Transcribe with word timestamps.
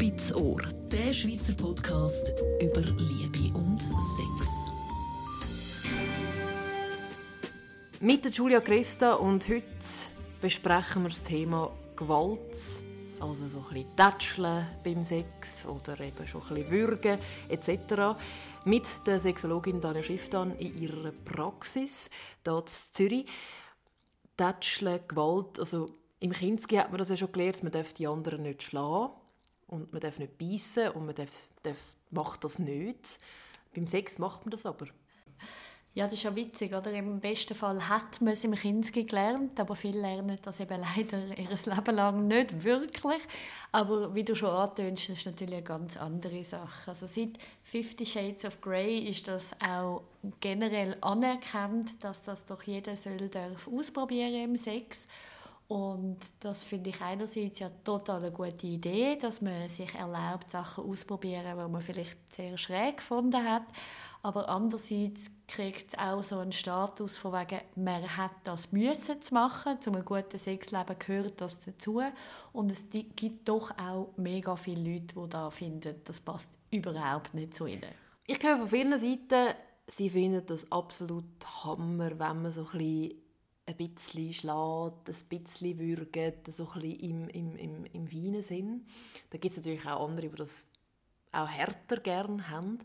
Spitz 0.00 0.32
Ohr, 0.32 0.62
der 0.92 1.12
Schweizer 1.12 1.54
Podcast 1.54 2.32
über 2.62 2.82
Liebe 2.82 3.52
und 3.58 3.80
Sex. 3.80 4.70
Mit 8.00 8.24
der 8.24 8.30
Julia 8.30 8.60
Christa 8.60 9.14
und 9.14 9.48
heute 9.48 9.64
besprechen 10.40 11.02
wir 11.02 11.08
das 11.08 11.24
Thema 11.24 11.72
Gewalt. 11.96 12.84
Also 13.18 13.48
so 13.48 13.58
ein 13.58 13.64
bisschen 13.74 13.96
Tätscheln 13.96 14.68
beim 14.84 15.02
Sex 15.02 15.66
oder 15.66 15.98
eben 15.98 16.28
schon 16.28 16.42
ein 16.42 16.54
bisschen 16.54 16.70
Würgen 16.70 17.18
etc. 17.48 18.16
Mit 18.64 18.84
der 19.04 19.18
Sexologin 19.18 19.80
Daniel 19.80 20.04
Schifftan 20.04 20.54
in 20.58 20.80
ihrer 20.80 21.10
Praxis 21.10 22.08
hier 22.44 22.56
in 22.56 22.66
Zürich. 22.66 23.26
Tätscheln, 24.36 25.00
Gewalt, 25.08 25.58
also 25.58 25.90
im 26.20 26.30
Kinski 26.30 26.76
hat 26.76 26.92
man 26.92 26.98
das 26.98 27.08
ja 27.08 27.16
schon 27.16 27.32
gelernt, 27.32 27.64
man 27.64 27.72
darf 27.72 27.92
die 27.94 28.06
anderen 28.06 28.42
nicht 28.42 28.62
schlagen 28.62 29.10
und 29.68 29.92
man 29.92 30.00
darf 30.00 30.18
nicht 30.18 30.36
beißen 30.38 30.90
und 30.90 31.06
man 31.06 31.14
darf, 31.14 31.48
darf, 31.62 31.78
macht 32.10 32.42
das 32.44 32.58
nicht. 32.58 33.20
Beim 33.74 33.86
Sex 33.86 34.18
macht 34.18 34.44
man 34.44 34.50
das 34.50 34.66
aber. 34.66 34.86
Ja, 35.94 36.04
das 36.04 36.14
ist 36.14 36.22
ja 36.22 36.36
witzig, 36.36 36.72
oder? 36.74 36.92
Im 36.92 37.18
besten 37.18 37.54
Fall 37.54 37.88
hat 37.88 38.20
man 38.20 38.34
es 38.34 38.44
im 38.44 38.54
Kinski 38.54 39.04
gelernt, 39.04 39.58
aber 39.58 39.74
viele 39.74 40.00
lernen 40.00 40.38
das 40.42 40.60
eben 40.60 40.80
leider 40.96 41.36
ihr 41.36 41.48
Leben 41.48 41.96
lang 41.96 42.28
nicht 42.28 42.62
wirklich. 42.62 43.20
Aber 43.72 44.14
wie 44.14 44.22
du 44.22 44.36
schon 44.36 44.50
antönst, 44.50 45.08
das 45.08 45.18
ist 45.18 45.26
natürlich 45.26 45.56
eine 45.56 45.64
ganz 45.64 45.96
andere 45.96 46.44
Sache. 46.44 46.90
Also 46.90 47.06
seit 47.06 47.30
Fifty 47.64 48.06
Shades 48.06 48.44
of 48.44 48.60
Grey 48.60 48.98
ist 49.08 49.26
das 49.28 49.50
auch 49.60 50.02
generell 50.40 50.96
anerkannt, 51.00 52.02
dass 52.04 52.22
das 52.22 52.46
doch 52.46 52.62
jeder 52.62 52.94
soll 52.94 53.28
darf 53.28 53.66
ausprobieren 53.66 54.34
im 54.34 54.56
Sex. 54.56 55.08
Und 55.68 56.18
das 56.40 56.64
finde 56.64 56.88
ich 56.90 57.00
einerseits 57.02 57.58
ja 57.58 57.70
total 57.84 58.22
eine 58.22 58.32
gute 58.32 58.66
Idee, 58.66 59.16
dass 59.16 59.42
man 59.42 59.68
sich 59.68 59.94
erlaubt, 59.94 60.50
Sachen 60.50 60.84
auszuprobieren, 60.84 61.58
die 61.58 61.70
man 61.70 61.82
vielleicht 61.82 62.32
sehr 62.32 62.56
schräg 62.56 62.96
gefunden 62.96 63.44
hat. 63.44 63.64
Aber 64.22 64.48
andererseits 64.48 65.30
kriegt 65.46 65.92
es 65.92 65.98
auch 65.98 66.24
so 66.24 66.38
einen 66.38 66.52
Status 66.52 67.18
von 67.18 67.34
wegen, 67.34 67.60
man 67.76 68.16
hat 68.16 68.32
das 68.44 68.72
müssen 68.72 69.20
zu 69.20 69.34
machen, 69.34 69.80
zu 69.80 69.90
einem 69.90 70.06
guten 70.06 70.38
Sexleben 70.38 70.98
gehört 70.98 71.40
das 71.40 71.60
dazu. 71.60 72.00
Und 72.52 72.72
es 72.72 72.88
gibt 72.90 73.46
doch 73.46 73.70
auch 73.78 74.08
mega 74.16 74.56
viele 74.56 74.94
Leute, 74.94 75.14
die 75.14 75.28
da 75.28 75.50
finden, 75.50 76.00
das 76.04 76.20
passt 76.20 76.50
überhaupt 76.70 77.34
nicht 77.34 77.54
zu 77.54 77.66
ihnen. 77.66 77.92
Ich 78.26 78.42
höre 78.42 78.56
von 78.56 78.68
vielen 78.68 78.98
Seiten, 78.98 79.54
sie 79.86 80.08
finden 80.10 80.44
das 80.46 80.70
absolut 80.72 81.24
Hammer, 81.62 82.18
wenn 82.18 82.42
man 82.42 82.52
so 82.52 82.62
ein 82.72 82.78
bisschen 82.78 83.27
ein 83.68 83.76
bisschen 83.76 84.32
schlägt, 84.32 85.08
ein 85.08 85.28
bisschen 85.28 85.78
würgt, 85.78 86.52
so 86.52 86.68
ein 86.70 86.80
bisschen 86.80 87.00
im, 87.00 87.28
im, 87.28 87.56
im, 87.56 87.84
im 87.84 88.12
Weinen 88.12 88.42
sind. 88.42 88.86
Da 89.30 89.38
gibt 89.38 89.56
es 89.56 89.64
natürlich 89.64 89.86
auch 89.86 90.08
andere, 90.08 90.28
die 90.28 90.36
das 90.36 90.66
auch 91.32 91.48
härter 91.48 91.98
gerne 91.98 92.48
haben. 92.48 92.78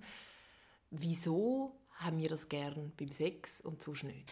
Wieso 0.91 1.75
haben 1.95 2.17
wir 2.19 2.29
das 2.29 2.49
gern 2.49 2.91
beim 2.97 3.11
Sex 3.11 3.61
und 3.61 3.81
sonst 3.81 4.03
nicht? 4.03 4.31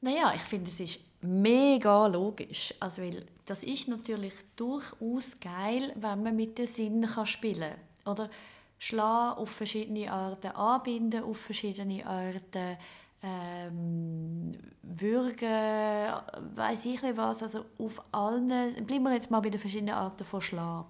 Naja, 0.00 0.32
ich 0.34 0.42
finde, 0.42 0.70
es 0.70 0.80
ist 0.80 1.00
mega 1.20 2.08
logisch. 2.08 2.74
Also, 2.80 3.02
weil 3.02 3.24
das 3.46 3.62
ist 3.62 3.86
natürlich 3.86 4.34
durchaus 4.56 5.38
geil, 5.38 5.92
wenn 5.94 6.24
man 6.24 6.34
mit 6.34 6.58
den 6.58 6.66
Sinnen 6.66 7.08
spielen 7.24 7.74
kann. 8.04 8.12
Oder 8.12 8.30
schlagen 8.78 9.38
auf 9.38 9.50
verschiedene 9.50 10.10
Arten, 10.10 10.48
anbinden 10.48 11.22
auf 11.22 11.36
verschiedene 11.38 12.04
Arten, 12.04 12.76
ähm, 13.22 14.52
würgen, 14.82 16.56
weiß 16.56 16.86
ich 16.86 17.02
nicht 17.02 17.16
was, 17.16 17.42
also 17.42 17.64
auf 17.78 18.02
allen, 18.12 18.48
bleiben 18.84 19.04
wir 19.04 19.12
jetzt 19.12 19.30
mal 19.30 19.40
bei 19.40 19.50
den 19.50 19.60
verschiedenen 19.60 19.94
Arten 19.94 20.24
von 20.24 20.40
Schlagen. 20.40 20.88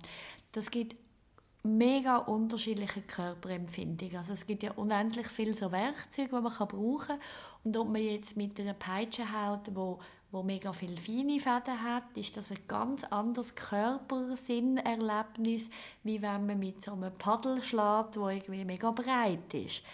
Das 0.52 0.70
gibt 0.70 0.96
mega 1.62 2.16
unterschiedliche 2.16 3.02
Körperempfindungen. 3.02 4.16
Also 4.16 4.32
es 4.32 4.46
gibt 4.46 4.62
ja 4.62 4.72
unendlich 4.72 5.28
viele 5.28 5.52
so 5.54 5.70
Werkzeuge, 5.70 6.28
die 6.28 6.34
man 6.34 6.52
brauchen 6.52 7.06
kann. 7.06 7.20
Und 7.64 7.76
ob 7.76 7.88
man 7.88 8.02
jetzt 8.02 8.36
mit 8.36 8.58
einer 8.58 8.74
Peitsche 8.74 9.32
haut, 9.32 9.70
wo, 9.72 10.00
wo 10.32 10.42
mega 10.42 10.72
viele 10.72 10.96
feine 10.96 11.38
Fäden 11.38 11.80
hat, 11.82 12.02
ist 12.16 12.36
das 12.36 12.50
ein 12.50 12.58
ganz 12.66 13.04
anderes 13.04 13.54
Körpersinnerlebnis, 13.54 15.70
wie 16.02 16.20
wenn 16.20 16.46
man 16.46 16.58
mit 16.58 16.82
so 16.82 16.94
einem 16.94 17.16
Paddel 17.16 17.62
schlägt, 17.62 18.16
wo 18.16 18.28
irgendwie 18.28 18.64
mega 18.64 18.90
breit 18.90 19.54
ist. 19.54 19.84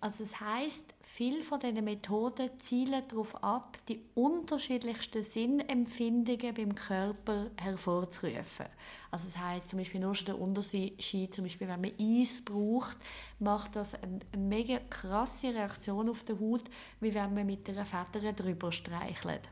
Also 0.00 0.24
es 0.24 0.38
heißt, 0.40 0.94
viele 1.00 1.42
von 1.42 1.58
diesen 1.58 1.84
Methoden 1.84 2.50
zielen 2.58 3.02
darauf 3.08 3.42
ab, 3.42 3.78
die 3.88 4.02
unterschiedlichsten 4.14 5.22
Sinnempfindungen 5.22 6.54
beim 6.54 6.74
Körper 6.74 7.50
hervorzurufen. 7.56 8.66
Also 9.10 9.28
es 9.28 9.38
heißt 9.38 9.70
zum 9.70 9.78
Beispiel 9.78 10.00
nur 10.00 10.14
schon 10.14 10.26
der 10.26 10.40
Unterschied, 10.40 11.32
zum 11.32 11.44
Beispiel 11.44 11.68
wenn 11.68 11.80
man 11.80 11.92
Eis 11.98 12.42
braucht, 12.44 12.98
macht 13.38 13.76
das 13.76 13.94
eine, 13.94 14.18
eine 14.32 14.42
mega 14.42 14.78
krasse 14.90 15.54
Reaktion 15.54 16.10
auf 16.10 16.24
der 16.24 16.38
Haut, 16.38 16.64
wie 17.00 17.14
wenn 17.14 17.34
man 17.34 17.46
mit 17.46 17.68
einer 17.68 17.86
Feder 17.86 18.32
drüber 18.32 18.72
streichelt. 18.72 19.48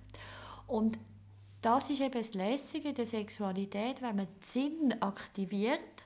Und 0.67 0.99
das 1.63 1.89
ist 1.89 2.01
eben 2.03 2.13
das 2.13 2.35
Lässige 2.35 2.93
der 2.93 3.07
Sexualität, 3.07 4.03
wenn 4.03 4.17
man 4.17 4.27
den 4.27 4.43
Sinn 4.43 5.03
aktiviert 5.03 6.04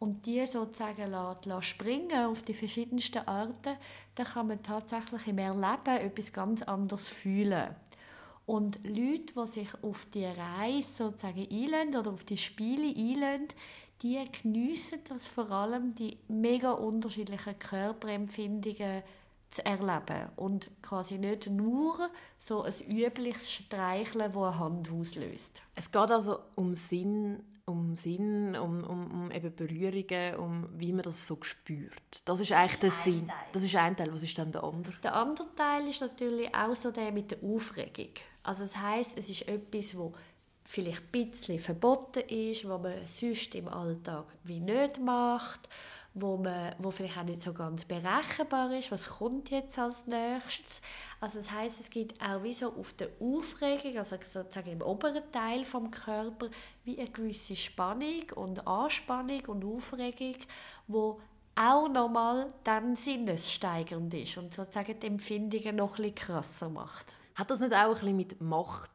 und 0.00 0.26
die 0.26 0.44
sozusagen 0.46 1.12
lässt, 1.12 1.64
springen 1.64 2.26
auf 2.26 2.42
die 2.42 2.54
verschiedensten 2.54 3.28
Arten, 3.28 3.76
dann 4.16 4.26
kann 4.26 4.48
man 4.48 4.62
tatsächlich 4.62 5.28
im 5.28 5.38
Erleben 5.38 5.98
etwas 5.98 6.32
ganz 6.32 6.62
anderes 6.62 7.08
fühlen. 7.08 7.76
Und 8.46 8.80
Leute, 8.82 9.34
die 9.36 9.46
sich 9.46 9.68
auf 9.82 10.06
die 10.12 10.24
Reise 10.24 10.88
sozusagen 10.88 11.46
einlösen 11.48 11.96
oder 11.96 12.10
auf 12.10 12.24
die 12.24 12.38
Spiele 12.38 12.88
einlösen, 12.88 13.48
die 14.02 14.18
geniessen 14.42 15.00
das 15.08 15.26
vor 15.26 15.50
allem, 15.50 15.94
die 15.94 16.16
mega 16.28 16.72
unterschiedlichen 16.72 17.58
Körperempfindungen 17.58 19.02
zu 19.50 19.66
erleben 19.66 20.30
und 20.36 20.70
quasi 20.80 21.18
nicht 21.18 21.48
nur 21.48 22.08
so 22.38 22.62
ein 22.62 22.72
übliches 22.88 23.50
Streicheln, 23.50 24.32
das 24.32 24.36
eine 24.36 24.58
Hand 24.58 24.90
auslöst. 24.90 25.62
Es 25.74 25.90
geht 25.90 26.10
also 26.10 26.38
um 26.54 26.74
Sinn 26.74 27.42
um 27.70 27.96
Sinn, 27.96 28.56
um, 28.56 28.84
um, 28.84 29.10
um 29.10 29.30
eben 29.30 29.54
Berührungen, 29.54 30.34
um 30.36 30.68
wie 30.76 30.92
man 30.92 31.02
das 31.02 31.26
so 31.26 31.38
spürt. 31.42 32.22
Das 32.24 32.40
ist 32.40 32.52
eigentlich 32.52 32.80
der 32.80 32.90
Sinn. 32.90 33.28
Teil. 33.28 33.36
Das 33.52 33.62
ist 33.64 33.76
ein 33.76 33.96
Teil. 33.96 34.12
Was 34.12 34.22
ist 34.22 34.38
dann 34.38 34.52
der 34.52 34.64
andere? 34.64 34.96
Der 35.02 35.14
andere 35.14 35.54
Teil 35.54 35.88
ist 35.88 36.00
natürlich 36.00 36.54
auch 36.54 36.76
so 36.76 36.90
der 36.90 37.12
mit 37.12 37.30
der 37.30 37.38
Aufregung. 37.42 38.10
Also 38.42 38.64
das 38.64 38.76
heißt, 38.76 39.16
es 39.16 39.30
ist 39.30 39.48
etwas, 39.48 39.96
wo 39.96 40.12
vielleicht 40.64 41.02
ein 41.14 41.30
bisschen 41.30 41.58
verboten 41.58 42.22
ist, 42.28 42.68
was 42.68 42.82
man 42.82 43.06
sonst 43.06 43.54
im 43.54 43.68
Alltag 43.68 44.26
wie 44.44 44.60
nicht 44.60 45.00
macht 45.00 45.68
wo, 46.14 46.36
man, 46.36 46.74
wo 46.78 46.90
vielleicht 46.90 47.18
auch 47.18 47.24
nicht 47.24 47.40
so 47.40 47.52
ganz 47.52 47.84
berechenbar 47.84 48.72
ist, 48.72 48.90
was 48.90 49.08
kommt 49.08 49.50
jetzt 49.50 49.78
als 49.78 50.06
nächstes. 50.06 50.82
Also 51.20 51.38
das 51.38 51.50
heißt, 51.50 51.80
es 51.80 51.90
gibt 51.90 52.20
auch 52.20 52.42
wie 52.42 52.52
so 52.52 52.72
auf 52.74 52.92
der 52.94 53.08
Aufregung, 53.20 53.96
also 53.96 54.16
sozusagen 54.16 54.72
im 54.72 54.82
oberen 54.82 55.22
Teil 55.30 55.64
vom 55.64 55.90
Körper, 55.90 56.48
wie 56.84 56.98
eine 56.98 57.10
gewisse 57.10 57.54
Spannung 57.54 58.24
und 58.34 58.66
Anspannung 58.66 59.44
und 59.46 59.64
Aufregung, 59.64 60.36
wo 60.88 61.20
auch 61.54 61.88
nochmal 61.88 62.52
dann 62.64 62.96
sinnessteigernd 62.96 64.12
ist 64.14 64.36
und 64.36 64.54
sozusagen 64.54 64.98
die 64.98 65.06
Empfindungen 65.06 65.76
noch 65.76 65.98
ein 65.98 66.02
bisschen 66.02 66.14
krasser 66.14 66.68
macht. 66.70 67.14
Hat 67.34 67.50
das 67.50 67.60
nicht 67.60 67.74
auch 67.74 67.88
ein 67.88 67.92
bisschen 67.92 68.16
mit 68.16 68.40
Macht 68.40 68.90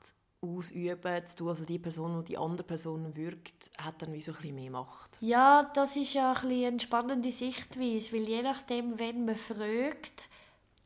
ausüben 0.46 1.26
zu 1.26 1.38
tun. 1.38 1.50
Also 1.50 1.66
die 1.66 1.80
Person, 1.80 2.20
die 2.20 2.34
die 2.34 2.38
andere 2.38 2.66
Person 2.66 3.16
wirkt, 3.16 3.70
hat 3.78 4.02
dann 4.02 4.14
wie 4.14 4.22
so 4.22 4.32
ein 4.32 4.38
bisschen 4.38 4.56
mehr 4.56 4.72
Macht. 4.72 5.18
Ja, 5.22 5.70
das 5.74 5.96
ist 5.96 6.14
ja 6.14 6.34
ein 6.34 6.66
eine 6.66 6.80
spannende 6.80 7.32
Sichtweise, 7.32 8.14
weil 8.14 8.28
je 8.28 8.42
nachdem, 8.42 9.00
wenn 9.00 9.26
man 9.26 9.36
fragt, 9.36 10.30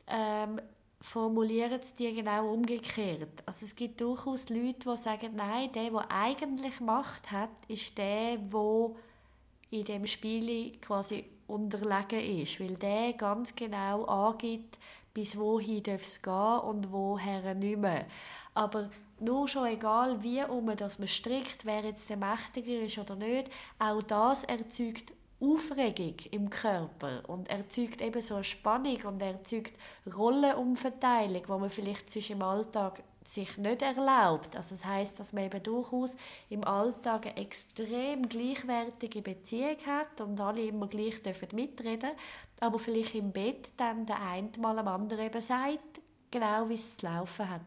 ähm, 0.06 0.60
formulieren 1.00 1.80
sie 1.82 1.96
die 1.96 2.14
genau 2.14 2.52
umgekehrt. 2.52 3.42
Also 3.46 3.64
es 3.64 3.74
gibt 3.74 4.00
durchaus 4.00 4.48
Leute, 4.48 4.90
die 4.90 4.96
sagen, 4.96 5.34
nein, 5.34 5.72
der, 5.72 5.90
der 5.90 6.10
eigentlich 6.10 6.80
Macht 6.80 7.30
hat, 7.30 7.50
ist 7.68 7.96
der, 7.96 8.36
der 8.36 8.90
in 9.70 9.84
dem 9.84 10.06
Spiel 10.06 10.72
quasi 10.80 11.24
unterlegen 11.46 12.42
ist, 12.42 12.60
weil 12.60 12.76
der 12.76 13.12
ganz 13.14 13.54
genau 13.54 14.04
angibt, 14.04 14.78
bis 15.14 15.36
wohin 15.36 15.82
es 15.86 16.20
gehen 16.22 16.58
und 16.60 16.92
woher 16.92 17.54
nicht 17.54 17.78
mehr. 17.78 18.06
Aber 18.54 18.90
nur 19.20 19.48
schon 19.48 19.66
egal, 19.66 20.22
wie 20.22 20.42
um 20.42 20.74
das 20.76 20.98
man 20.98 21.08
strickt, 21.08 21.64
wer 21.64 21.84
jetzt 21.84 22.08
der 22.08 22.16
Mächtiger 22.16 22.80
ist 22.80 22.98
oder 22.98 23.16
nicht, 23.16 23.50
auch 23.78 24.02
das 24.02 24.44
erzeugt 24.44 25.12
Aufregung 25.42 26.16
im 26.32 26.50
Körper 26.50 27.22
und 27.26 27.48
erzeugt 27.48 28.02
eben 28.02 28.20
so 28.20 28.34
eine 28.34 28.44
Spannung 28.44 28.98
und 29.04 29.22
erzeugt 29.22 29.72
Rollenumverteilung, 30.14 31.42
wo 31.46 31.58
man 31.58 31.70
vielleicht 31.70 32.10
zwischen 32.10 32.36
im 32.36 32.42
Alltag 32.42 33.02
sich 33.24 33.56
nicht 33.56 33.80
erlaubt. 33.80 34.54
Also 34.54 34.74
das 34.74 34.84
heißt, 34.84 35.18
dass 35.18 35.32
man 35.32 35.44
eben 35.44 35.62
durchaus 35.62 36.16
im 36.50 36.64
Alltag 36.64 37.26
eine 37.26 37.36
extrem 37.38 38.28
gleichwertige 38.28 39.22
Beziehung 39.22 39.76
hat 39.86 40.20
und 40.20 40.38
alle 40.40 40.62
immer 40.62 40.88
gleich 40.88 41.22
dürfen 41.22 41.48
mitreden, 41.52 42.10
aber 42.60 42.78
vielleicht 42.78 43.14
im 43.14 43.32
Bett 43.32 43.70
dann 43.78 44.04
der 44.04 44.20
eine 44.20 44.50
mal 44.58 44.78
am 44.78 44.88
anderen 44.88 45.26
eben 45.26 45.40
sagt, 45.40 46.00
genau 46.30 46.68
wie 46.68 46.74
es 46.74 46.98
zu 46.98 47.06
laufen 47.06 47.48
hat. 47.48 47.62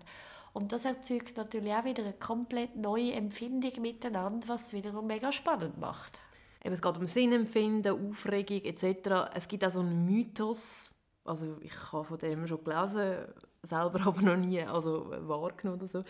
Und 0.53 0.71
das 0.71 0.85
erzeugt 0.85 1.35
natürlich 1.35 1.73
auch 1.73 1.83
wieder 1.83 2.03
eine 2.03 2.13
komplett 2.13 2.75
neue 2.75 3.13
Empfindung 3.13 3.81
miteinander, 3.81 4.47
was 4.47 4.71
wiederum 4.71 5.07
mega 5.07 5.31
spannend 5.31 5.79
macht. 5.79 6.21
Eben, 6.63 6.73
es 6.73 6.81
geht 6.81 6.97
um 6.97 7.07
Sinnempfinden, 7.07 8.09
Aufregung 8.09 8.61
etc. 8.61 9.31
Es 9.33 9.47
gibt 9.47 9.65
auch 9.65 9.71
so 9.71 9.79
einen 9.79 10.05
Mythos, 10.05 10.91
also 11.25 11.57
ich 11.61 11.73
habe 11.91 12.05
von 12.05 12.17
dem 12.19 12.45
schon 12.45 12.63
gelesen, 12.63 13.25
selber 13.63 14.01
aber 14.05 14.21
noch 14.21 14.37
nie 14.37 14.61
also 14.61 15.07
wahrgenommen 15.27 15.79
oder 15.79 15.87
so, 15.87 16.03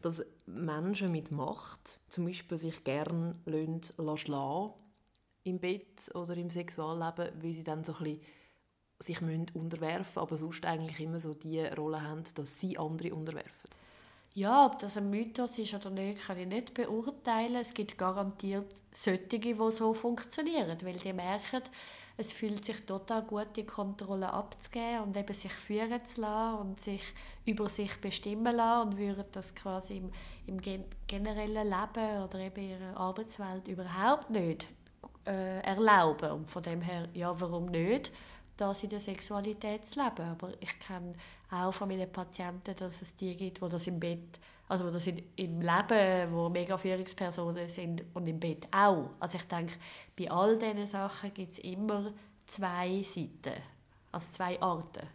dass 0.00 0.24
Menschen 0.46 1.12
mit 1.12 1.30
Macht 1.30 2.00
zum 2.08 2.24
Beispiel 2.24 2.58
sich 2.58 2.82
gerne 2.84 3.36
schlagen 4.16 4.72
im 5.44 5.58
Bett 5.58 6.10
oder 6.14 6.36
im 6.36 6.48
Sexualleben, 6.48 7.30
weil 7.42 7.52
sie 7.52 7.62
dann 7.62 7.84
so 7.84 7.92
ein 7.92 8.04
bisschen 8.04 8.20
sich 9.02 9.20
müssen 9.20 9.46
unterwerfen 9.54 10.22
aber 10.22 10.36
sonst 10.36 10.64
eigentlich 10.64 11.00
immer 11.00 11.20
so 11.20 11.34
die 11.34 11.60
Rolle 11.60 12.02
haben, 12.02 12.22
dass 12.34 12.60
sie 12.60 12.78
andere 12.78 13.12
unterwerfen. 13.14 13.70
Ja, 14.34 14.64
ob 14.64 14.78
das 14.78 14.96
ein 14.96 15.10
Mythos 15.10 15.58
ist 15.58 15.74
oder 15.74 15.90
nicht, 15.90 16.26
kann 16.26 16.38
ich 16.38 16.46
nicht 16.46 16.72
beurteilen. 16.72 17.56
Es 17.56 17.74
gibt 17.74 17.98
garantiert 17.98 18.74
solche, 18.90 19.38
die 19.38 19.54
so 19.54 19.92
funktionieren, 19.92 20.78
weil 20.82 20.96
die 20.96 21.12
merken, 21.12 21.62
es 22.16 22.32
fühlt 22.32 22.64
sich 22.64 22.84
total 22.86 23.22
gut, 23.22 23.48
die 23.56 23.66
Kontrolle 23.66 24.32
abzugeben 24.32 25.00
und 25.02 25.16
eben 25.16 25.34
sich 25.34 25.52
führen 25.52 26.02
zu 26.04 26.22
lassen 26.22 26.60
und 26.60 26.80
sich 26.80 27.02
über 27.44 27.68
sich 27.68 28.00
bestimmen 28.00 28.56
lassen 28.56 28.88
und 28.88 28.98
würden 28.98 29.24
das 29.32 29.54
quasi 29.54 29.98
im, 29.98 30.10
im 30.46 30.84
generellen 31.06 31.68
Leben 31.68 32.22
oder 32.22 32.38
eben 32.38 32.70
ihrer 32.70 32.96
Arbeitswelt 32.96 33.68
überhaupt 33.68 34.30
nicht 34.30 34.66
äh, 35.26 35.60
erlauben. 35.60 36.30
Und 36.32 36.50
von 36.50 36.62
dem 36.62 36.80
her, 36.80 37.08
ja, 37.12 37.38
warum 37.38 37.66
nicht? 37.66 38.12
Das 38.56 38.82
in 38.82 38.90
der 38.90 39.00
Sexualität 39.00 39.84
zu 39.84 40.02
leben. 40.02 40.28
Aber 40.28 40.52
ich 40.60 40.78
kenne 40.78 41.14
auch 41.50 41.72
von 41.72 41.88
meinen 41.88 42.10
Patienten, 42.10 42.74
dass 42.76 43.02
es 43.02 43.14
die 43.16 43.36
gibt, 43.36 43.62
die 43.62 43.68
das 43.68 43.86
im 43.86 44.00
Bett, 44.00 44.38
also 44.68 44.90
das 44.90 45.06
in, 45.06 45.22
im 45.36 45.60
Leben, 45.60 46.32
wo 46.32 46.48
mega 46.48 46.76
Führungspersonen 46.76 47.68
sind 47.68 48.04
und 48.14 48.26
im 48.26 48.40
Bett 48.40 48.66
auch. 48.70 49.10
Also 49.20 49.38
ich 49.38 49.44
denke, 49.44 49.74
bei 50.18 50.30
all 50.30 50.56
diesen 50.58 50.86
Sachen 50.86 51.34
gibt 51.34 51.52
es 51.52 51.58
immer 51.58 52.12
zwei 52.46 53.02
Seiten, 53.02 53.60
also 54.10 54.26
zwei 54.32 54.60
Arten. 54.60 55.06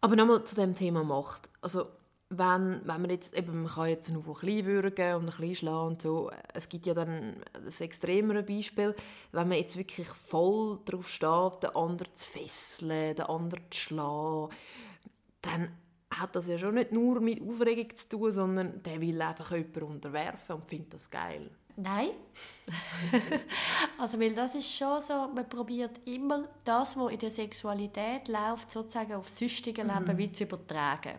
Aber 0.00 0.16
nochmal 0.16 0.44
zu 0.44 0.54
dem 0.54 0.74
Thema 0.74 1.02
Macht. 1.02 1.48
Also 1.60 1.86
wenn, 2.28 2.80
wenn 2.84 3.00
man 3.00 3.10
jetzt 3.10 3.36
eben, 3.36 3.62
man 3.62 3.72
kann 3.72 3.88
jetzt 3.88 4.10
nur 4.10 4.24
ein 4.26 4.32
bisschen 4.32 4.66
würgen 4.66 5.14
und 5.14 5.22
ein 5.22 5.26
bisschen 5.26 5.54
schlagen 5.54 5.86
und 5.86 6.02
so, 6.02 6.30
es 6.54 6.68
gibt 6.68 6.86
ja 6.86 6.94
dann 6.94 7.36
das 7.64 7.80
extremere 7.80 8.42
Beispiel, 8.42 8.94
wenn 9.32 9.48
man 9.48 9.58
jetzt 9.58 9.76
wirklich 9.76 10.08
voll 10.08 10.80
darauf 10.84 11.08
steht, 11.08 11.62
den 11.62 11.76
anderen 11.76 12.14
zu 12.14 12.28
fesseln, 12.28 13.14
den 13.14 13.26
anderen 13.26 13.64
zu 13.70 13.80
schlagen, 13.80 14.48
dann 15.42 15.68
hat 16.10 16.34
das 16.34 16.48
ja 16.48 16.58
schon 16.58 16.74
nicht 16.74 16.92
nur 16.92 17.20
mit 17.20 17.40
Aufregung 17.42 17.94
zu 17.96 18.08
tun, 18.08 18.32
sondern 18.32 18.82
der 18.82 19.00
will 19.00 19.20
einfach 19.20 19.52
jemanden 19.52 19.82
unterwerfen 19.82 20.56
und 20.56 20.68
findet 20.68 20.94
das 20.94 21.10
geil. 21.10 21.50
Nein. 21.76 22.08
also, 23.98 24.18
weil 24.18 24.34
das 24.34 24.54
ist 24.54 24.74
schon 24.74 25.00
so, 25.00 25.28
man 25.28 25.46
probiert 25.48 26.00
immer 26.06 26.48
das, 26.64 26.96
was 26.96 27.12
in 27.12 27.18
der 27.18 27.30
Sexualität 27.30 28.28
läuft, 28.28 28.70
sozusagen 28.70 29.12
auf 29.12 29.28
süchtige 29.28 29.82
Leben 29.82 30.16
mhm. 30.16 30.32
zu 30.32 30.44
übertragen. 30.44 31.16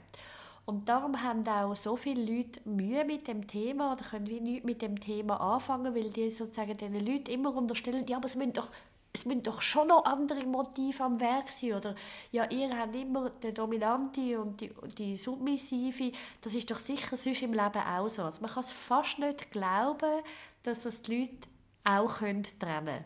Und 0.67 0.89
darum 0.89 1.23
haben 1.23 1.47
auch 1.47 1.77
so 1.77 1.95
viele 1.95 2.21
Leute 2.21 2.59
Mühe 2.65 3.05
mit 3.05 3.25
dem 3.29 3.47
Thema 3.47 3.93
oder 3.93 4.03
können 4.03 4.27
wie 4.27 4.41
nichts 4.41 4.65
mit 4.65 4.81
dem 4.81 4.99
Thema 4.99 5.39
anfangen, 5.39 5.95
weil 5.95 6.09
die 6.09 6.29
sozusagen 6.29 6.75
diesen 6.75 7.05
Leuten 7.05 7.31
immer 7.31 7.55
unterstellen, 7.55 8.05
ja, 8.05 8.17
aber 8.17 8.25
es 8.25 8.35
müssen 8.35 8.51
doch 8.51 8.69
es 9.13 9.25
müssen 9.25 9.43
doch 9.43 9.61
schon 9.61 9.87
noch 9.87 10.03
andere 10.03 10.45
Motive 10.45 11.05
am 11.05 11.21
Werk 11.21 11.53
sein. 11.53 11.71
Oder 11.71 11.95
ja, 12.33 12.51
ihr 12.51 12.77
habt 12.77 12.93
immer 12.97 13.29
die 13.29 13.53
Dominante 13.53 14.41
und 14.41 14.59
die, 14.59 14.69
die 14.97 15.15
Submissive. 15.15 16.11
Das 16.41 16.53
ist 16.53 16.69
doch 16.69 16.79
sicher 16.79 17.15
sonst 17.15 17.41
im 17.43 17.53
Leben 17.53 17.81
auch 17.81 18.09
so. 18.09 18.23
Also 18.23 18.41
man 18.41 18.51
kann 18.51 18.63
es 18.63 18.73
fast 18.73 19.19
nicht 19.19 19.49
glauben, 19.51 20.21
dass 20.63 20.83
das 20.83 21.01
die 21.01 21.21
Leute 21.21 21.47
auch 21.85 22.17
trennen 22.17 22.45
können. 22.59 23.05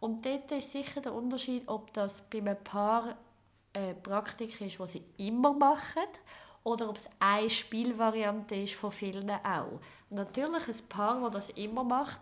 Und 0.00 0.24
dort 0.24 0.50
ist 0.50 0.72
sicher 0.72 1.02
der 1.02 1.12
Unterschied, 1.12 1.68
ob 1.68 1.92
das 1.92 2.22
bei 2.22 2.38
einem 2.38 2.56
Paar 2.56 3.18
eine 3.74 3.94
Praktik 3.94 4.58
ist, 4.62 4.78
die 4.80 4.88
sie 4.88 5.04
immer 5.18 5.52
machen 5.52 6.08
oder 6.66 6.88
ob 6.88 6.96
es 6.96 7.08
eine 7.20 7.48
Spielvariante 7.48 8.56
ist 8.56 8.74
von 8.74 8.90
vielen 8.90 9.30
auch. 9.30 9.80
Natürlich 10.10 10.66
ein 10.66 10.88
Paar, 10.88 11.20
das 11.30 11.46
das 11.46 11.56
immer 11.56 11.84
macht, 11.84 12.20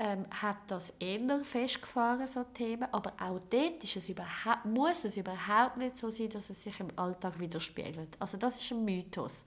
ähm, 0.00 0.26
hat 0.30 0.56
das 0.66 0.92
eher 0.98 1.44
festgefahren, 1.44 2.26
so 2.26 2.42
Themen, 2.42 2.88
aber 2.90 3.12
auch 3.20 3.38
dort 3.48 3.84
ist 3.84 3.96
es 3.96 4.08
muss 4.64 5.04
es 5.04 5.16
überhaupt 5.16 5.76
nicht 5.76 5.96
so 5.96 6.10
sein, 6.10 6.28
dass 6.28 6.50
es 6.50 6.64
sich 6.64 6.80
im 6.80 6.88
Alltag 6.96 7.38
widerspiegelt. 7.38 8.16
Also 8.18 8.36
das 8.36 8.60
ist 8.60 8.72
ein 8.72 8.84
Mythos. 8.84 9.44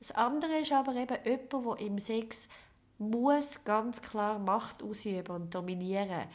Das 0.00 0.10
andere 0.12 0.58
ist 0.58 0.72
aber 0.72 0.96
eben 0.96 1.16
jemand, 1.24 1.78
der 1.78 1.86
im 1.86 1.98
Sex 2.00 2.48
muss 2.98 3.62
ganz 3.62 4.02
klar 4.02 4.40
Macht 4.40 4.82
ausüben 4.82 5.30
und 5.30 5.54
dominieren. 5.54 6.26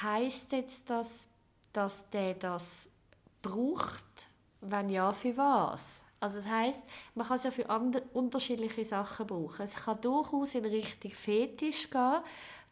Heißt 0.00 0.52
jetzt 0.52 0.88
das, 0.88 1.26
dass 1.72 2.08
der 2.10 2.34
das 2.34 2.88
braucht? 3.42 4.28
Wenn 4.60 4.90
ja, 4.90 5.10
für 5.10 5.36
was? 5.36 6.04
Also 6.20 6.36
das 6.36 6.46
heißt, 6.46 6.84
man 7.14 7.26
kann 7.26 7.36
es 7.38 7.44
ja 7.44 7.50
für 7.50 7.68
andere, 7.68 8.02
unterschiedliche 8.12 8.84
Sachen 8.84 9.26
brauchen. 9.26 9.62
Es 9.62 9.74
kann 9.74 10.00
durchaus 10.00 10.54
in 10.54 10.66
Richtung 10.66 11.10
Fetisch 11.10 11.88
gehen, 11.88 12.20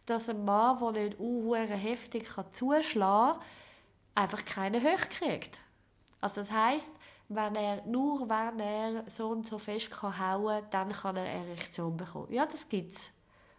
dass 0.04 0.28
ein 0.28 0.44
Mann, 0.44 0.78
der 0.94 1.04
nicht 1.04 1.18
uh, 1.18 1.54
heftig 1.54 2.28
zuschlagen 2.52 3.38
kann, 3.38 3.46
einfach 4.14 4.44
keine 4.44 4.80
Höch 4.82 5.08
kriegt. 5.08 5.60
Also 6.20 6.42
das 6.42 6.52
heißt, 6.52 6.94
wenn 7.28 7.54
er, 7.54 7.84
nur 7.86 8.28
wenn 8.28 8.60
er 8.60 9.04
so 9.08 9.28
und 9.28 9.46
so 9.46 9.58
fest 9.58 9.90
kann 9.90 10.18
hauen 10.18 10.62
kann, 10.62 10.70
dann 10.70 10.92
kann 10.92 11.16
er 11.16 11.24
eine 11.24 11.50
Erektion 11.50 11.96
bekommen. 11.96 12.32
Ja, 12.32 12.46
das 12.46 12.68
gibt 12.68 12.92
es. 12.92 13.12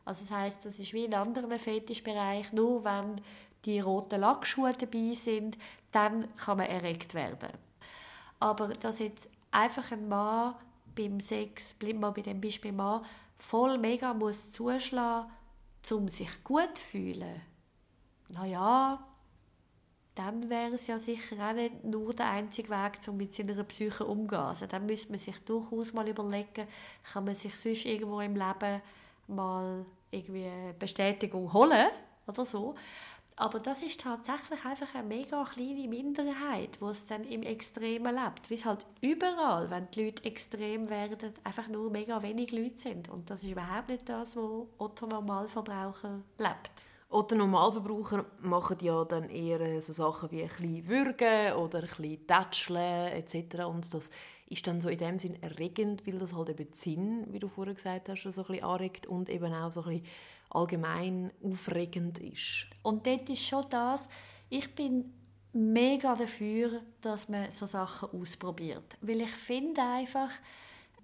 Also 0.06 0.22
das 0.22 0.32
heißt, 0.32 0.66
das 0.66 0.80
ist 0.80 0.94
wie 0.94 1.06
in 1.06 1.14
anderen 1.14 1.58
Fetischbereichen, 1.60 2.56
nur 2.56 2.84
wenn 2.84 3.22
die 3.66 3.80
roten 3.80 4.22
Lackschuhe 4.22 4.74
dabei 4.74 5.14
sind, 5.14 5.58
dann 5.92 6.36
kann 6.38 6.58
man 6.58 6.68
erregt 6.68 7.14
werden. 7.14 7.50
Aber 8.40 8.70
dass 8.70 9.00
jetzt 9.00 9.30
einfach 9.52 9.92
ein 9.92 10.08
Mann 10.08 10.56
beim 10.96 11.20
Sex, 11.20 11.74
bleiben 11.74 12.00
wir 12.00 12.12
bei 12.12 12.22
dem 12.22 12.42
Beispiel 12.42 12.72
Mann, 12.72 13.06
voll 13.38 13.78
mega 13.78 14.14
muss 14.14 14.52
zuschlagen, 14.52 15.32
um 15.92 16.08
sich 16.10 16.44
gut 16.44 16.78
zu 16.78 16.84
fühlen. 16.84 17.42
Naja, 18.28 19.04
dann 20.16 20.50
wäre 20.50 20.74
es 20.74 20.88
ja 20.88 21.00
sicher 21.00 21.50
auch 21.50 21.54
nicht 21.54 21.84
nur 21.86 22.14
der 22.14 22.30
einzige 22.30 22.70
Weg, 22.70 23.00
um 23.08 23.16
mit 23.16 23.34
seiner 23.34 23.64
Psyche 23.64 24.06
umzugehen. 24.06 24.42
Also 24.42 24.66
dann 24.66 24.86
müsste 24.86 25.12
man 25.12 25.20
sich 25.20 25.40
durchaus 25.46 25.94
mal 25.94 26.08
überlegen, 26.08 26.68
kann 27.14 27.24
man 27.24 27.36
sich 27.36 27.56
sonst 27.56 27.86
irgendwo 27.86 28.20
im 28.20 28.36
Leben 28.36 28.82
mal 29.28 29.86
irgendwie 30.12 30.52
Bestätigung 30.78 31.52
holen 31.54 31.88
oder 32.28 32.44
so. 32.46 32.76
Aber 33.40 33.60
das 33.60 33.82
ist 33.82 34.02
tatsächlich 34.02 34.66
einfach 34.66 34.94
eine 34.96 35.08
mega 35.08 35.46
kleine 35.46 35.88
Minderheit, 35.88 36.78
die 36.82 36.86
es 36.86 37.08
dann 37.08 37.24
im 37.24 37.42
Extremen 37.42 38.14
lebt. 38.14 38.50
Wie 38.50 38.56
es 38.56 38.66
halt 38.66 38.86
überall, 39.00 39.70
wenn 39.70 39.90
die 39.92 40.04
Leute 40.04 40.26
extrem 40.26 40.90
werden, 40.90 41.34
einfach 41.46 41.70
nur 41.70 41.90
mega 41.90 42.22
wenig 42.22 42.52
Leute 42.52 42.78
sind. 42.78 43.08
Und 43.08 43.30
das 43.30 43.42
ist 43.42 43.52
überhaupt 43.52 43.88
nicht 43.88 44.10
das, 44.10 44.36
was 44.36 44.68
Otto 44.78 45.08
Normalverbraucher 45.08 46.20
lebt. 46.38 46.86
Otto 47.08 47.36
Normalverbraucher 47.36 48.26
machen 48.42 48.78
ja 48.82 49.06
dann 49.06 49.30
eher 49.30 49.82
so 49.82 49.94
Sachen 49.94 50.30
wie 50.32 50.42
ein 50.42 50.50
bisschen 50.50 50.88
würgen 50.90 51.54
oder 51.54 51.80
ein 51.80 51.88
bisschen 51.88 52.28
tätscheln 52.28 53.14
etc. 53.14 53.64
Und 53.64 53.92
das 53.94 54.10
ist 54.50 54.68
dann 54.68 54.82
so 54.82 54.90
in 54.90 54.98
dem 54.98 55.18
Sinn 55.18 55.42
erregend, 55.42 56.06
weil 56.06 56.20
das 56.20 56.36
halt 56.36 56.50
eben 56.50 56.68
Sinn, 56.74 57.26
wie 57.32 57.40
du 57.40 57.48
vorher 57.48 57.74
gesagt 57.74 58.10
hast, 58.10 58.24
so 58.24 58.42
ein 58.42 58.48
bisschen 58.48 58.64
anregt 58.66 59.08
und 59.08 59.30
eben 59.30 59.54
auch 59.54 59.72
so 59.72 59.82
ein 59.84 60.02
bisschen 60.02 60.08
allgemein 60.50 61.32
aufregend 61.44 62.20
ist. 62.20 62.68
Und 62.84 63.06
dort 63.06 63.30
ist 63.30 63.46
schon 63.46 63.66
das, 63.70 64.10
ich 64.50 64.74
bin 64.76 65.14
mega 65.54 66.16
dafür, 66.16 66.82
dass 67.02 67.30
man 67.30 67.52
so 67.52 67.66
Sachen 67.66 68.10
ausprobiert. 68.20 68.98
Weil 69.02 69.22
ich 69.22 69.32
finde 69.32 69.82
einfach, 69.82 70.32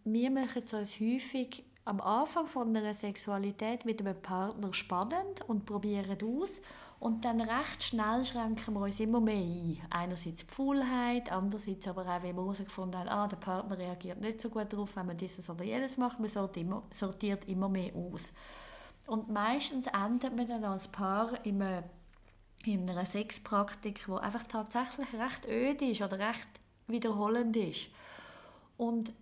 wir 0.03 0.31
machen 0.31 0.63
es 0.63 0.73
uns 0.73 0.99
häufig 0.99 1.63
am 1.83 2.01
Anfang 2.01 2.47
von 2.47 2.75
einer 2.75 2.93
Sexualität 2.93 3.85
mit 3.85 3.99
einem 3.99 4.19
Partner 4.19 4.73
spannend 4.73 5.47
und 5.47 5.65
probieren 5.65 6.17
aus 6.23 6.61
und 6.99 7.23
dann 7.25 7.41
recht 7.41 7.83
schnell 7.83 8.23
schränken 8.25 8.73
wir 8.73 8.81
uns 8.81 8.99
immer 8.99 9.19
mehr 9.19 9.35
ein. 9.35 9.79
Einerseits 9.91 10.45
die 10.47 10.53
Faulheit, 10.53 11.31
andererseits 11.31 11.87
aber 11.87 12.01
auch, 12.03 12.23
wenn 12.23 12.35
wir 12.35 12.41
herausgefunden 12.41 12.99
haben, 12.99 13.09
ah, 13.09 13.27
der 13.27 13.37
Partner 13.37 13.77
reagiert 13.77 14.19
nicht 14.21 14.41
so 14.41 14.49
gut 14.49 14.71
darauf, 14.71 14.95
wenn 14.95 15.05
man 15.05 15.17
dieses 15.17 15.47
oder 15.49 15.63
jenes 15.63 15.97
macht, 15.97 16.19
man 16.19 16.29
sortiert 16.29 16.65
immer, 16.65 16.83
sortiert 16.91 17.47
immer 17.47 17.69
mehr 17.69 17.93
aus. 17.95 18.33
Und 19.07 19.29
meistens 19.29 19.87
endet 19.87 20.35
man 20.35 20.47
dann 20.47 20.65
als 20.65 20.87
Paar 20.87 21.45
in 21.45 21.61
einer, 21.61 21.83
in 22.65 22.89
einer 22.89 23.05
Sexpraktik, 23.05 24.05
die 24.05 24.11
einfach 24.11 24.43
tatsächlich 24.43 25.13
recht 25.13 25.45
öde 25.47 25.85
ist 25.85 26.01
oder 26.01 26.19
recht 26.19 26.47
wiederholend 26.87 27.55
ist. 27.55 27.89
Und 28.77 29.13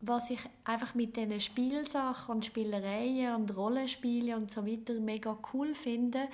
was 0.00 0.30
ich 0.30 0.40
einfach 0.64 0.94
mit 0.94 1.16
diesen 1.16 1.40
Spielsachen 1.40 2.34
und 2.34 2.44
Spielereien 2.44 3.36
und 3.36 3.56
Rollenspielen 3.56 4.34
und 4.34 4.50
so 4.50 4.66
weiter 4.66 4.94
mega 4.94 5.38
cool 5.52 5.74
finde, 5.74 6.28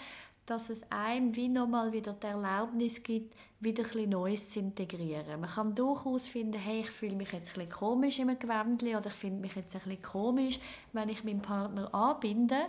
dass 0.51 0.71
es 0.71 0.91
einem 0.91 1.35
wie 1.37 1.49
nochmal 1.49 1.93
wieder 1.93 2.13
die 2.15 2.27
Erlaubnis 2.27 3.03
gibt, 3.03 3.35
wieder 3.61 3.85
etwas 3.85 4.07
Neues 4.07 4.51
zu 4.51 4.61
integrieren. 4.61 5.41
Man 5.41 5.51
kann 5.51 5.75
durchaus 5.75 6.27
finden, 6.27 6.59
hey, 6.59 6.81
ich 6.81 6.91
fühle 6.91 7.17
mich 7.17 7.33
jetzt 7.33 7.59
ein 7.59 7.69
komisch 7.69 8.19
im 8.19 8.39
Gewändchen 8.39 8.97
oder 8.97 9.09
ich 9.09 9.15
finde 9.15 9.41
mich 9.41 9.55
jetzt 9.57 9.77
ein 9.77 10.03
komisch, 10.03 10.59
wenn 10.93 11.09
ich 11.09 11.25
meinen 11.25 11.43
Partner 11.43 11.93
anbinde. 11.95 12.67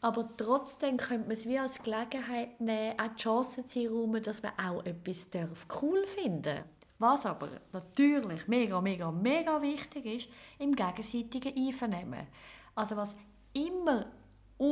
Aber 0.00 0.28
trotzdem 0.36 0.98
könnte 0.98 1.28
man 1.28 1.32
es 1.32 1.48
wie 1.48 1.58
als 1.58 1.82
Gelegenheit 1.82 2.60
nehmen, 2.60 2.98
auch 3.00 3.08
die 3.08 3.22
Chance 3.22 3.64
zu 3.64 3.88
räumen, 3.88 4.22
dass 4.22 4.42
man 4.42 4.52
auch 4.58 4.84
etwas 4.84 5.30
darf 5.30 5.66
cool 5.80 6.04
finden. 6.06 6.64
Was 6.98 7.24
aber 7.24 7.48
natürlich 7.72 8.46
mega, 8.46 8.80
mega, 8.80 9.10
mega 9.10 9.60
wichtig 9.62 10.06
ist, 10.06 10.28
im 10.58 10.74
gegenseitigen 10.74 11.56
Einvernehmen. 11.56 12.26
Also 12.74 12.96
was 12.96 13.16
immer 13.52 14.06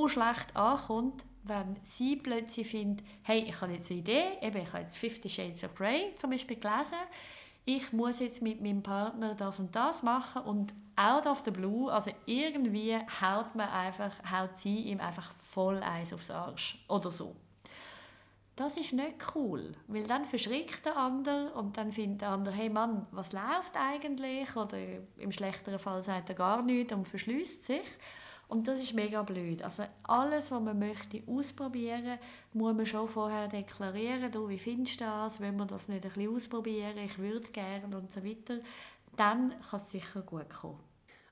schlecht 0.06 0.54
ankommt, 0.54 1.24
wenn 1.44 1.76
sie 1.82 2.16
plötzlich 2.16 2.68
findet, 2.68 3.06
hey, 3.22 3.44
ich 3.46 3.60
habe 3.60 3.72
jetzt 3.72 3.90
eine 3.90 4.00
Idee, 4.00 4.24
eben, 4.40 4.62
ich 4.62 4.68
habe 4.68 4.80
jetzt 4.80 4.96
Fifty 4.96 5.28
Shades 5.28 5.64
of 5.64 5.74
Grey 5.74 6.14
zum 6.16 6.30
Beispiel 6.30 6.56
gelesen, 6.58 6.98
ich 7.66 7.92
muss 7.92 8.20
jetzt 8.20 8.42
mit 8.42 8.60
meinem 8.60 8.82
Partner 8.82 9.34
das 9.34 9.58
und 9.58 9.74
das 9.74 10.02
machen 10.02 10.42
und 10.42 10.74
out 10.96 11.26
of 11.26 11.42
the 11.44 11.50
blue, 11.50 11.92
also 11.92 12.10
irgendwie 12.26 12.94
haut 13.20 13.54
man 13.54 13.68
einfach, 13.68 14.12
haut 14.30 14.56
sie 14.56 14.80
ihm 14.80 15.00
einfach 15.00 15.32
voll 15.32 15.82
Eis 15.82 16.12
aufs 16.12 16.30
Arsch 16.30 16.84
oder 16.88 17.10
so. 17.10 17.34
Das 18.56 18.76
ist 18.76 18.92
nicht 18.92 19.16
cool, 19.34 19.74
weil 19.88 20.06
dann 20.06 20.24
verschrickt 20.24 20.86
der 20.86 20.96
andere 20.96 21.52
und 21.54 21.76
dann 21.76 21.90
findet 21.90 22.20
der 22.20 22.28
andere, 22.28 22.54
hey 22.54 22.70
Mann, 22.70 23.06
was 23.10 23.32
läuft 23.32 23.74
eigentlich? 23.74 24.54
Oder 24.54 24.78
im 25.16 25.32
schlechteren 25.32 25.80
Fall 25.80 26.04
sagt 26.04 26.28
er 26.28 26.36
gar 26.36 26.62
nichts 26.62 26.92
und 26.92 27.08
verschließt 27.08 27.64
sich. 27.64 27.88
Und 28.48 28.68
das 28.68 28.82
ist 28.82 28.94
mega 28.94 29.22
blöd. 29.22 29.62
Also 29.62 29.84
alles, 30.02 30.50
was 30.50 30.62
man 30.62 30.78
möchte 30.78 31.22
ausprobieren, 31.26 32.18
muss 32.52 32.74
man 32.74 32.86
schon 32.86 33.08
vorher 33.08 33.48
deklarieren. 33.48 34.30
Du, 34.30 34.48
wie 34.48 34.58
findest 34.58 35.00
du 35.00 35.04
das? 35.04 35.40
Wenn 35.40 35.56
man 35.56 35.68
das 35.68 35.88
nicht 35.88 36.04
ein 36.04 36.12
bisschen 36.12 36.34
ausprobieren? 36.34 36.98
Ich 36.98 37.18
würde 37.18 37.48
gerne 37.50 37.96
und 37.96 38.12
so 38.12 38.24
weiter. 38.24 38.58
Dann 39.16 39.54
kann 39.70 39.80
es 39.80 39.90
sicher 39.90 40.22
gut 40.22 40.50
kommen. 40.50 40.80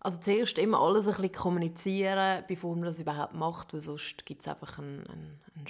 Also 0.00 0.18
zuerst 0.18 0.58
immer 0.58 0.80
alles 0.80 1.06
ein 1.06 1.14
bisschen 1.14 1.32
kommunizieren, 1.32 2.44
bevor 2.48 2.74
man 2.74 2.86
das 2.86 2.98
überhaupt 2.98 3.34
macht, 3.34 3.72
weil 3.72 3.80
sonst 3.80 4.26
gibt 4.26 4.40
es 4.40 4.48
einfach 4.48 4.80
einen, 4.80 5.06
einen, 5.06 5.40
einen 5.54 5.66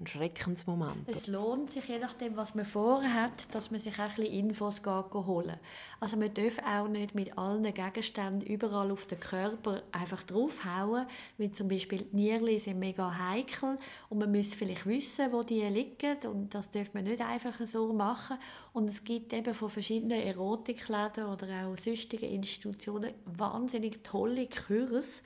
ein 0.00 0.06
Schreckensmoment. 0.06 1.08
Es 1.08 1.26
lohnt 1.26 1.70
sich, 1.70 1.86
je 1.88 1.98
nachdem, 1.98 2.36
was 2.36 2.54
man 2.54 2.64
vorhat, 2.64 3.54
dass 3.54 3.70
man 3.70 3.80
sich 3.80 3.98
auch 3.98 4.16
ein 4.18 4.24
Infos 4.24 4.82
holen 4.84 5.56
Also 6.00 6.16
man 6.16 6.32
darf 6.32 6.58
auch 6.58 6.88
nicht 6.88 7.14
mit 7.14 7.36
allen 7.36 7.62
Gegenständen 7.62 8.46
überall 8.46 8.90
auf 8.90 9.06
den 9.06 9.20
Körper 9.20 9.82
einfach 9.92 10.22
draufhauen, 10.22 11.06
weil 11.38 11.50
zum 11.52 11.68
Beispiel 11.68 12.02
die 12.02 12.16
Nierli 12.16 12.58
sind 12.58 12.78
mega 12.78 13.16
heikel 13.16 13.78
und 14.08 14.18
man 14.18 14.32
muss 14.32 14.54
vielleicht 14.54 14.86
wissen, 14.86 15.32
wo 15.32 15.42
die 15.42 15.62
liegen 15.62 16.16
und 16.24 16.54
das 16.54 16.70
darf 16.70 16.94
man 16.94 17.04
nicht 17.04 17.20
einfach 17.20 17.60
so 17.66 17.92
machen. 17.92 18.38
Und 18.72 18.88
es 18.88 19.04
gibt 19.04 19.32
eben 19.32 19.52
von 19.52 19.68
verschiedenen 19.68 20.22
Erotikläden 20.22 21.24
oder 21.24 21.46
auch 21.66 21.76
sonstigen 21.76 22.30
Institutionen 22.30 23.12
wahnsinnig 23.24 24.02
tolle 24.02 24.48
Kurse, 24.48 25.22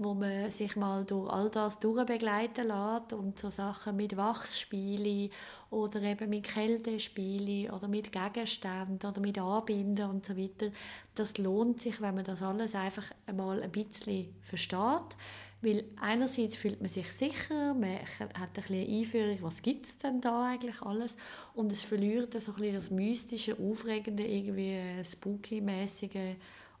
wo 0.00 0.14
man 0.14 0.52
sich 0.52 0.76
mal 0.76 1.04
durch 1.04 1.28
all 1.28 1.50
das 1.50 1.80
durchbegleiten 1.80 2.68
lässt 2.68 3.12
und 3.12 3.36
so 3.36 3.50
Sachen 3.50 3.96
mit 3.96 4.16
Wachsspielen 4.16 5.30
oder 5.70 6.00
eben 6.02 6.30
mit 6.30 6.44
Kältespielen 6.44 7.72
oder 7.72 7.88
mit 7.88 8.12
Gegenständen 8.12 9.10
oder 9.10 9.20
mit 9.20 9.40
Anbinden 9.40 10.08
und 10.08 10.24
so 10.24 10.36
weiter. 10.36 10.70
Das 11.16 11.36
lohnt 11.36 11.80
sich, 11.80 12.00
wenn 12.00 12.14
man 12.14 12.24
das 12.24 12.42
alles 12.42 12.76
einfach 12.76 13.06
einmal 13.26 13.60
ein 13.60 13.72
bisschen 13.72 14.36
versteht. 14.40 15.16
Weil 15.60 15.84
einerseits 16.00 16.54
fühlt 16.54 16.80
man 16.80 16.88
sich 16.88 17.12
sicher, 17.12 17.74
man 17.74 17.98
hat 18.20 18.38
ein 18.40 18.50
bisschen 18.54 19.00
Einführung, 19.00 19.38
was 19.42 19.62
gibt 19.62 19.86
es 19.86 19.98
denn 19.98 20.20
da 20.20 20.44
eigentlich 20.52 20.80
alles 20.82 21.16
und 21.54 21.72
es 21.72 21.82
verliert 21.82 22.40
so 22.40 22.52
ein 22.52 22.58
bisschen 22.58 22.74
das 22.76 22.90
mystische, 22.92 23.56
aufregende, 23.58 24.24
irgendwie 24.24 24.78
spooky-mäßige 25.04 26.36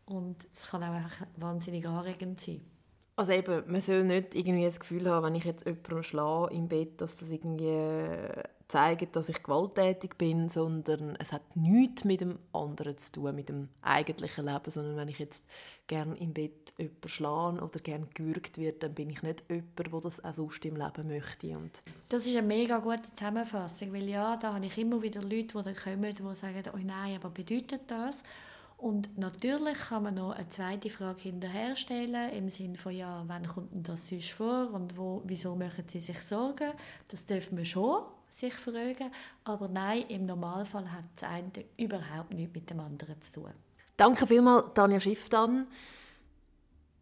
und 0.06 0.36
es 0.52 0.68
kann 0.68 0.84
auch 0.84 1.10
wahnsinnig 1.36 1.84
anregend 1.88 2.40
sein. 2.40 2.77
Also 3.18 3.32
eben, 3.32 3.64
man 3.66 3.80
soll 3.80 4.04
nicht 4.04 4.36
irgendwie 4.36 4.64
das 4.64 4.78
Gefühl 4.78 5.10
haben, 5.10 5.26
wenn 5.26 5.34
ich 5.34 5.42
jetzt 5.42 5.66
jemanden 5.66 6.04
schlage 6.04 6.54
im 6.54 6.68
Bett, 6.68 7.00
dass 7.00 7.16
das 7.16 7.30
irgendwie 7.30 7.76
zeigt, 8.68 9.16
dass 9.16 9.28
ich 9.28 9.42
gewalttätig 9.42 10.16
bin, 10.16 10.48
sondern 10.48 11.16
es 11.16 11.32
hat 11.32 11.56
nichts 11.56 12.04
mit 12.04 12.20
dem 12.20 12.38
anderen 12.52 12.96
zu 12.96 13.10
tun, 13.10 13.34
mit 13.34 13.48
dem 13.48 13.70
eigentlichen 13.82 14.46
Leben, 14.46 14.70
sondern 14.70 14.96
wenn 14.96 15.08
ich 15.08 15.18
jetzt 15.18 15.44
gerne 15.88 16.16
im 16.16 16.32
Bett 16.32 16.72
jemanden 16.76 17.08
schlage 17.08 17.60
oder 17.60 17.80
gerne 17.80 18.06
gewürgt 18.14 18.56
wird, 18.56 18.84
dann 18.84 18.94
bin 18.94 19.10
ich 19.10 19.20
nicht 19.22 19.42
jemand, 19.48 19.92
der 19.92 20.00
das 20.00 20.24
auch 20.24 20.34
sonst 20.34 20.64
im 20.64 20.76
Leben 20.76 21.08
möchte. 21.08 21.58
Und 21.58 21.82
das 22.10 22.24
ist 22.24 22.36
eine 22.36 22.46
mega 22.46 22.78
gute 22.78 23.02
Zusammenfassung, 23.02 23.92
weil 23.94 24.08
ja, 24.08 24.36
da 24.36 24.54
habe 24.54 24.64
ich 24.64 24.78
immer 24.78 25.02
wieder 25.02 25.22
Leute, 25.22 25.58
die 25.58 25.62
dann 25.64 25.74
kommen, 25.74 26.14
die 26.14 26.36
sagen, 26.36 26.62
oh 26.72 26.78
nein, 26.80 27.16
aber 27.16 27.30
bedeutet 27.30 27.80
das? 27.88 28.22
Und 28.78 29.18
natürlich 29.18 29.76
kann 29.76 30.04
man 30.04 30.14
noch 30.14 30.30
eine 30.30 30.48
zweite 30.48 30.88
Frage 30.88 31.22
hinterherstellen, 31.22 32.30
im 32.32 32.48
Sinne 32.48 32.78
von, 32.78 32.92
ja, 32.92 33.24
wann 33.26 33.44
kommt 33.44 33.74
denn 33.74 33.82
das 33.82 34.06
sonst 34.06 34.30
vor 34.30 34.70
und 34.72 34.96
wo, 34.96 35.20
wieso 35.26 35.56
machen 35.56 35.84
Sie 35.88 35.98
sich 35.98 36.20
Sorgen? 36.20 36.70
Das 37.08 37.26
dürfen 37.26 37.58
wir 37.58 37.64
schon 37.64 38.04
sich 38.30 38.54
fragen, 38.54 39.10
aber 39.42 39.66
nein, 39.68 40.04
im 40.08 40.26
Normalfall 40.26 40.92
hat 40.92 41.04
das 41.14 41.28
eine 41.28 41.50
überhaupt 41.76 42.32
nichts 42.32 42.54
mit 42.54 42.70
dem 42.70 42.78
anderen 42.78 43.20
zu 43.20 43.40
tun. 43.40 43.50
Danke 43.96 44.26
vielmals, 44.28 44.66
Tanja 44.74 45.00
Schifftan. 45.00 45.64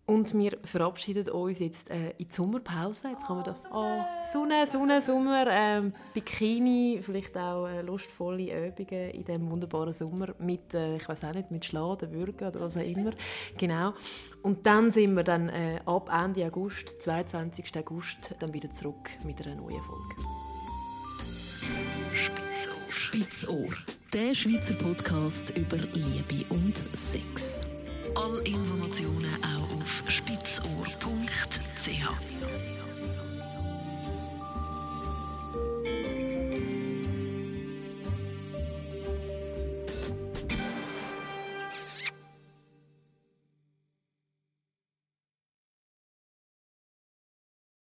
Und 0.07 0.39
wir 0.39 0.57
verabschieden 0.63 1.29
uns 1.31 1.59
jetzt 1.59 1.91
äh, 1.91 2.11
in 2.11 2.29
die 2.29 2.33
Sommerpause. 2.35 3.09
Jetzt 3.09 3.27
kann 3.27 3.39
man 3.39 3.45
das. 3.45 3.57
Oh, 3.73 4.01
Sonne, 4.33 4.65
Sonne, 4.71 5.03
Sommer, 5.03 5.47
ähm, 5.51 5.93
Bikini, 6.15 7.01
vielleicht 7.03 7.37
auch 7.37 7.67
äh, 7.67 7.83
lustvolle 7.83 8.69
Übungen 8.69 9.11
in 9.11 9.25
diesem 9.25 9.51
wunderbaren 9.51 9.93
Sommer 9.93 10.29
mit, 10.39 10.73
äh, 10.75 10.97
ich 10.97 11.09
weiß 11.09 11.25
auch 11.25 11.35
nicht, 11.35 11.51
mit 11.51 11.65
Schladen, 11.65 12.13
Würgen 12.13 12.47
oder 12.47 12.61
was 12.61 12.77
auch 12.77 12.83
immer. 12.83 13.11
Genau. 13.59 13.95
Und 14.43 14.65
dann 14.65 14.93
sind 14.93 15.15
wir 15.15 15.25
dann 15.25 15.49
äh, 15.49 15.81
ab 15.87 16.09
Ende 16.13 16.47
August, 16.47 17.03
22. 17.03 17.77
August, 17.77 18.33
dann 18.39 18.55
wieder 18.55 18.71
zurück 18.71 19.11
mit 19.25 19.45
einer 19.45 19.57
neuen 19.57 19.83
Folge. 19.83 20.15
Spitzohr. 22.13 22.75
Spitzohr. 22.89 23.69
Der 24.13 24.35
Schweizer 24.35 24.75
Podcast 24.75 25.51
über 25.51 25.79
Liebe 25.79 26.45
und 26.51 26.85
Sex. 26.97 27.66
Alle 28.17 28.41
Informationen 28.45 29.31
auch 29.45 29.77
auf 29.77 30.03
spitzohr.ch. 30.09 30.67